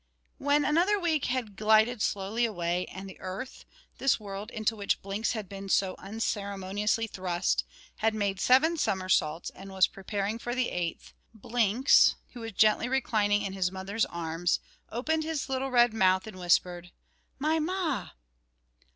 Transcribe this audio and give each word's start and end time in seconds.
_When 0.39 0.65
another 0.65 0.99
week 0.99 1.25
had 1.25 1.55
glided 1.55 2.01
slowly 2.01 2.43
away, 2.43 2.87
and 2.87 3.07
the 3.07 3.19
earth 3.19 3.65
this 3.99 4.19
world 4.19 4.49
into 4.49 4.75
which 4.75 5.03
Blinks 5.03 5.33
had 5.33 5.47
been 5.47 5.69
so 5.69 5.93
unceremoniously 5.99 7.05
thrust 7.05 7.63
had 7.97 8.15
made 8.15 8.39
seven 8.39 8.77
somersaults 8.77 9.51
and 9.51 9.69
was 9.71 9.85
preparing 9.85 10.39
for 10.39 10.55
the 10.55 10.69
eighth, 10.69 11.13
Blinks, 11.35 12.15
who 12.29 12.39
was 12.39 12.53
gently 12.53 12.89
reclining 12.89 13.43
in 13.43 13.53
his 13.53 13.71
mother's 13.71 14.05
arms, 14.07 14.59
opened 14.91 15.23
his 15.23 15.49
little 15.49 15.69
red 15.69 15.93
mouth 15.93 16.25
and 16.25 16.39
whispered 16.39 16.91
"My 17.37 17.59
ma!" 17.59 18.09